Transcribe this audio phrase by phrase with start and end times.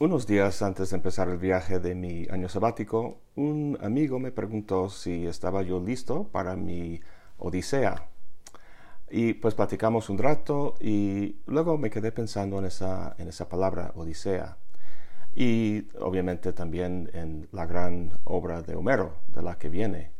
[0.00, 4.88] Unos días antes de empezar el viaje de mi año sabático, un amigo me preguntó
[4.88, 7.00] si estaba yo listo para mi
[7.38, 8.08] Odisea.
[9.08, 13.92] Y pues platicamos un rato y luego me quedé pensando en esa, en esa palabra,
[13.94, 14.56] Odisea.
[15.36, 20.10] Y obviamente también en la gran obra de Homero, de la que viene.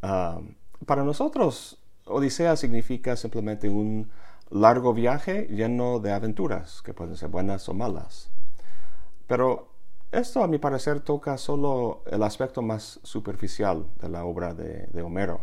[0.00, 4.10] Para nosotros, Odisea significa simplemente un
[4.50, 8.32] largo viaje lleno de aventuras, que pueden ser buenas o malas.
[9.32, 9.68] Pero
[10.10, 15.40] esto a mi parecer toca solo el aspecto más superficial de la obra de, Homero.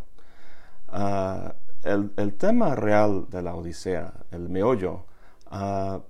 [0.90, 5.06] Ah, el, tema real de la Odisea, el meollo,
[5.48, 6.02] ah,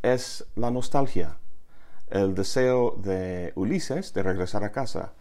[0.00, 1.36] es la nostalgia,
[2.08, 5.12] el deseo de Ulises de regresar a casa.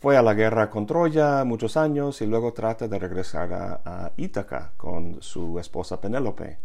[0.00, 4.12] Fue a la guerra con Troya muchos años y luego trata de regresar a, a
[4.16, 6.58] Ítaca con su esposa Penélope.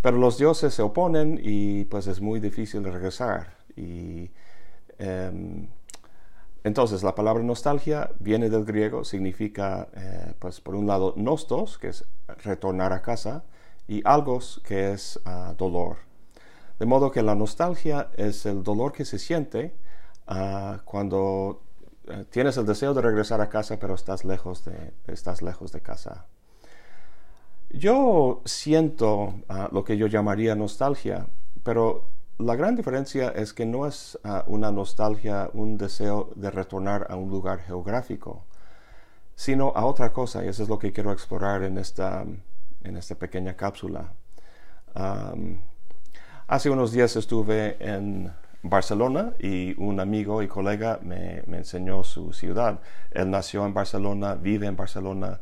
[0.00, 3.63] Pero los dioses se oponen y pues es muy difícil regresar.
[3.76, 4.30] Y
[4.98, 5.68] em,
[6.64, 11.88] entonces la palabra nostalgia viene del griego, significa, eh, pues por un lado, nostos, que
[11.88, 12.06] es
[12.42, 13.44] retornar a casa,
[13.86, 15.98] y algos, que es ah, dolor.
[16.78, 19.76] De modo que la nostalgia es el dolor que se siente
[20.26, 21.62] ah, cuando
[22.08, 25.82] eh, tienes el deseo de regresar a casa, pero estás lejos de, estás lejos de
[25.82, 26.26] casa.
[27.70, 31.26] Yo siento ah, lo que yo llamaría nostalgia,
[31.62, 37.06] pero la gran diferencia es que no es ah, una nostalgia, un deseo de retornar
[37.08, 38.44] a un lugar geográfico,
[39.36, 42.24] sino a otra cosa, y eso es lo que quiero explorar en esta,
[42.82, 44.12] en esta pequeña cápsula.
[46.46, 52.32] hace unos días estuve en Barcelona y un amigo y colega me, me enseñó su
[52.32, 52.80] ciudad.
[53.10, 55.40] Él nació en Barcelona, vive en Barcelona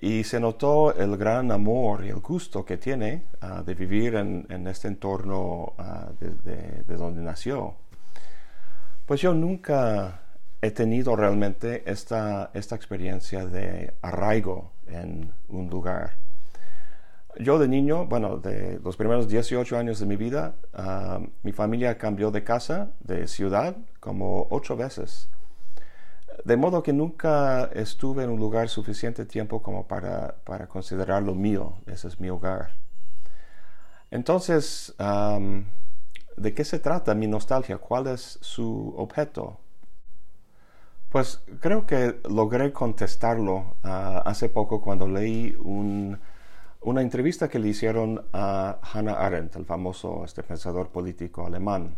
[0.00, 4.66] y se notó el gran amor y el gusto que tiene ah, de vivir en,
[4.66, 7.74] este entorno ah, de, donde nació.
[9.06, 10.20] Pues yo nunca
[10.60, 16.12] he tenido realmente esta, esta experiencia de arraigo en un lugar.
[17.38, 21.98] Yo de niño, bueno, de los primeros 18 años de mi vida, ah, mi familia
[21.98, 25.28] cambió de casa, de ciudad, como ocho veces.
[26.44, 31.78] De modo que nunca estuve en un lugar suficiente tiempo como para, para considerarlo mío,
[31.86, 32.72] ese es mi hogar.
[34.10, 34.94] Entonces,
[36.36, 37.78] ¿de qué se trata mi nostalgia?
[37.78, 39.58] ¿Cuál es su objeto?
[41.10, 48.24] Pues creo que logré contestarlo ah, hace poco cuando leí una entrevista que le hicieron
[48.32, 51.96] a Hannah Arendt, el famoso este pensador político alemán.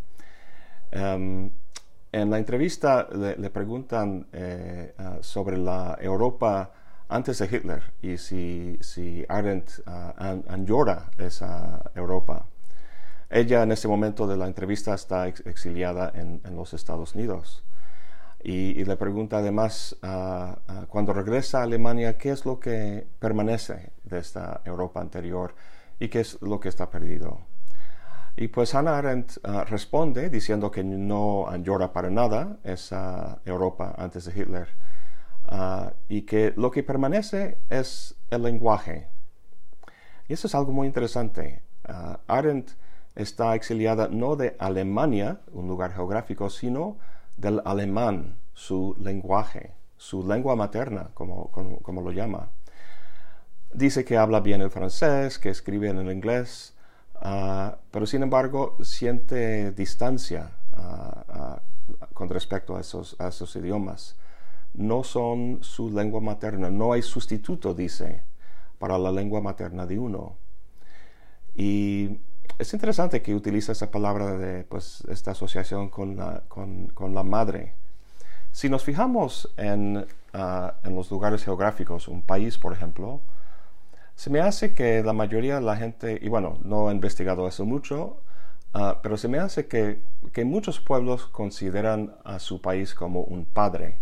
[0.91, 1.51] Em,
[2.17, 6.71] en la entrevista le, preguntan eh, ah, sobre la Europa
[7.09, 12.47] antes de Hitler y si, si Arendt uh, añora esa Europa.
[13.29, 17.63] Ella en este momento de la entrevista está exiliada en, los Estados Unidos.
[18.43, 20.57] Y, le pregunta además, ah,
[20.89, 25.55] cuando regresa a Alemania, ¿qué es lo que permanece de esta Europa anterior
[26.01, 27.41] y qué es lo que está perdido?
[28.37, 34.27] Y pues Hannah Arendt ah, responde diciendo que no llora para nada esa Europa antes
[34.27, 34.69] de Hitler
[35.47, 39.09] ah, y que lo que permanece es el lenguaje.
[40.29, 41.63] Y eso es algo muy interesante.
[41.89, 42.73] Uh, Arendt
[43.15, 46.99] está exiliada no de Alemania, un lugar geográfico, sino
[47.37, 52.51] del alemán, su lenguaje, su lengua materna, como, como lo llama.
[53.73, 56.76] Dice que habla bien el francés, que escribe en el inglés,
[57.21, 61.63] Ah, pero sin embargo siente distancia ah, ah,
[62.13, 64.17] con respecto a esos, a esos idiomas.
[64.75, 68.23] No son su lengua materna, no hay sustituto, dice,
[68.79, 70.37] para la lengua materna de uno.
[71.55, 72.19] Y
[72.59, 77.23] es interesante que utiliza esa palabra de pues, esta asociación con la, con, con la
[77.23, 77.75] madre.
[78.53, 80.07] Si nos fijamos en,
[80.85, 83.21] en los lugares geográficos, un país, por ejemplo,
[84.17, 87.67] se me hace que la mayoría de la gente, y bueno, no he investigado eso
[87.67, 88.23] mucho,
[88.73, 90.03] ah, pero se me hace que,
[90.33, 93.99] que, muchos pueblos consideran a su país como un padre.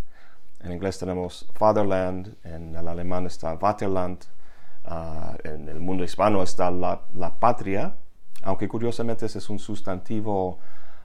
[0.60, 4.24] En inglés tenemos fatherland, en el alemán está Vaterland,
[4.84, 7.00] ah, en el mundo hispano está la,
[7.40, 7.96] patria,
[8.42, 10.60] aunque curiosamente ese es un sustantivo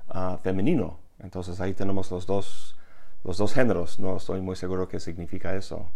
[0.09, 0.99] ah, femenino.
[1.19, 2.77] Entonces ahí tenemos los dos,
[3.23, 5.87] los dos géneros, no estoy muy seguro qué significa eso.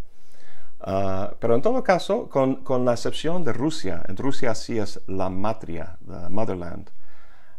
[0.86, 5.00] Ah, pero en todo caso, con, con, la excepción de Rusia, en Rusia sí es
[5.08, 6.90] la matria, la motherland,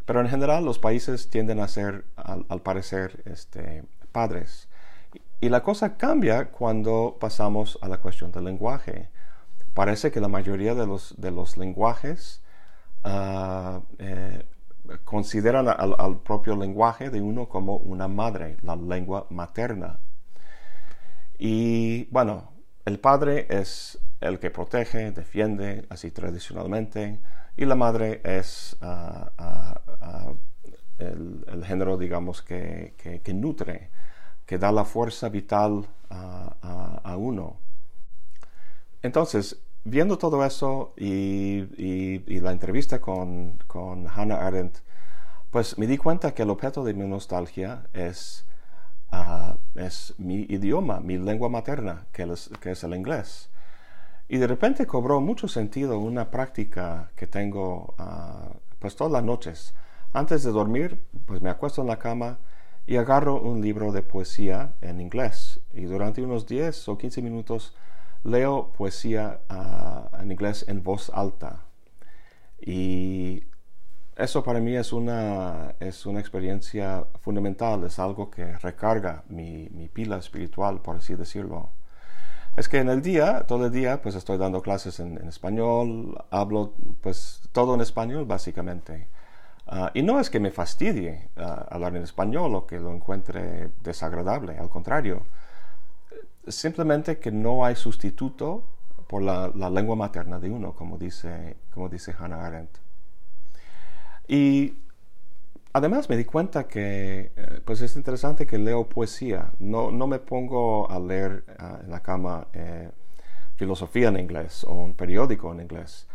[0.05, 4.69] pero en general los países tienden a ser, al, parecer, este, padres.
[5.41, 9.11] Y, la cosa cambia cuando pasamos a la cuestión del lenguaje.
[9.75, 12.43] Parece que la mayoría de los, de los lenguajes
[13.05, 14.47] uh, eh,
[15.05, 20.00] consideran al, propio lenguaje de uno como una madre, la lengua materna.
[21.38, 22.53] Y bueno,
[22.84, 27.19] el padre es el que protege, defiende, así tradicionalmente,
[27.56, 30.32] y la madre es ah, ah, ah,
[30.98, 32.94] el, género, digamos, que,
[33.34, 33.90] nutre,
[34.46, 37.58] que da la fuerza vital a, uno.
[39.02, 44.78] Entonces, viendo todo eso y, la entrevista con, con, Hannah Arendt,
[45.50, 48.44] pues me di cuenta que el objeto de mi nostalgia es,
[49.75, 52.22] es mi idioma, mi lengua materna, que
[52.70, 53.50] es el inglés.
[54.28, 59.75] Y de repente cobró mucho sentido una práctica que tengo ah, pues todas las noches.
[60.12, 62.38] Antes de dormir, pues me acuesto en la cama
[62.87, 65.61] y agarro un libro de poesía en inglés.
[65.72, 67.75] Y durante unos 10 o 15 minutos
[68.22, 71.64] leo poesía ah, en inglés en voz alta.
[72.58, 73.44] Y
[74.16, 79.88] eso para mí es una, es una experiencia fundamental, es algo que recarga mi, mi
[79.88, 81.70] pila espiritual, por así decirlo
[82.56, 86.75] es que en el día, todo el día, pues estoy dando clases en, español, hablo
[87.00, 89.08] pues todo en español básicamente.
[89.66, 93.70] Ah, y no es que me fastidie ah, hablar en español o que lo encuentre
[93.82, 95.22] desagradable, al contrario.
[96.46, 98.64] Simplemente que no hay sustituto
[99.08, 102.78] por la, la lengua materna de uno, como dice, como dice Hannah Arendt.
[104.26, 104.75] Y
[105.76, 109.50] Además me di cuenta que eh, pues es interesante que leo poesía.
[109.59, 112.93] No, no me pongo a leer ah, en la cama eh,
[113.56, 116.06] filosofía en inglés o un periódico en inglés,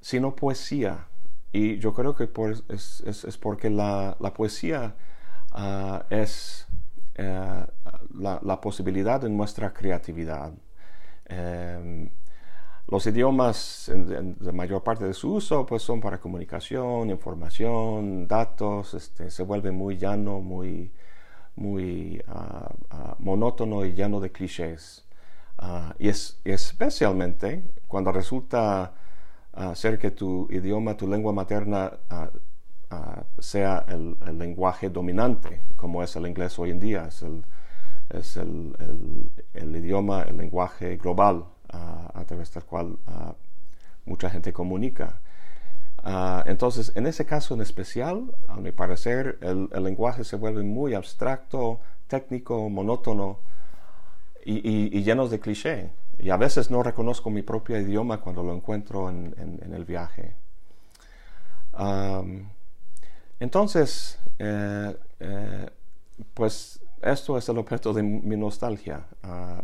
[0.00, 1.06] sino poesía.
[1.52, 2.28] Y yo creo que
[2.68, 4.96] es, es, porque la, la poesía
[5.52, 6.66] ah, es
[7.14, 7.64] eh,
[8.12, 10.52] la, la, posibilidad de nuestra creatividad.
[11.26, 12.10] Em,
[12.88, 18.94] los idiomas, en, la mayor parte de su uso, pues son para comunicación, información, datos,
[18.94, 20.92] este, se vuelve muy llano, muy,
[21.56, 25.04] muy ah, monótono y lleno de clichés.
[25.58, 28.92] Ah, y, es, especialmente cuando resulta
[29.74, 31.92] ser que tu idioma, tu lengua materna
[33.38, 37.08] sea el, lenguaje dominante, como es el inglés hoy en día,
[38.10, 42.98] es el idioma, el lenguaje global a través del cual
[44.06, 45.20] mucha gente comunica.
[46.46, 51.80] entonces, en ese caso en especial, a mi parecer, el, lenguaje se vuelve muy abstracto,
[52.06, 53.40] técnico, monótono
[54.44, 55.90] y, y, llenos de cliché.
[56.18, 59.34] Y a veces no reconozco mi propio idioma cuando lo encuentro en,
[59.72, 60.34] el viaje.
[63.40, 65.70] entonces, eh, eh,
[66.32, 69.06] pues esto es el objeto de mi nostalgia,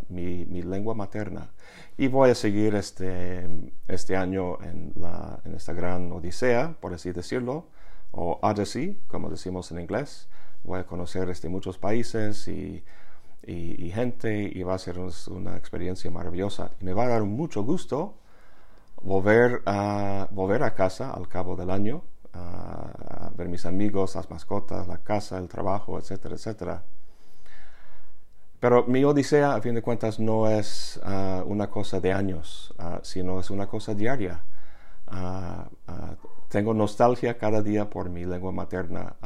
[0.09, 1.51] mi, lengua materna.
[1.97, 3.49] Y voy a seguir este,
[3.89, 7.67] este año en, la, en, esta gran odisea, por así decirlo,
[8.11, 10.29] o Odyssey, como decimos en inglés.
[10.65, 12.85] Voy a conocer este, muchos países y,
[13.47, 14.99] y, gente y va a ser
[15.31, 16.73] una experiencia maravillosa.
[16.81, 18.15] Y me va a dar mucho gusto
[19.03, 22.03] volver a, volver a casa al cabo del año,
[22.33, 26.85] a ver mis amigos, las mascotas, la casa, el trabajo, etcétera, etcétera.
[28.63, 33.01] Pero mi odisea, a fin de cuentas, no es ah, una cosa de años, ah,
[33.03, 34.45] sino es una cosa diaria.
[35.09, 35.69] Ah,
[36.49, 39.17] tengo nostalgia cada día por mi lengua materna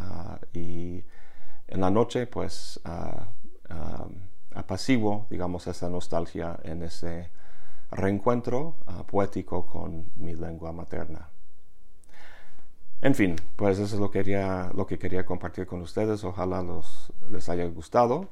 [0.55, 1.05] y
[1.69, 2.81] en la noche, pues,
[4.55, 7.31] apaciguo, digamos, esa nostalgia en ese
[7.91, 11.29] reencuentro poético con mi lengua materna.
[13.03, 16.25] En fin, pues eso es lo que quería, lo que quería compartir con ustedes.
[16.25, 16.65] Ojalá
[17.31, 18.31] les haya gustado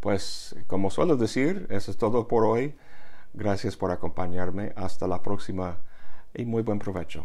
[0.00, 2.76] pues como suelo decir, eso es todo por hoy.
[3.32, 4.72] Gracias por acompañarme.
[4.76, 5.78] Hasta la próxima
[6.34, 7.24] y muy buen provecho.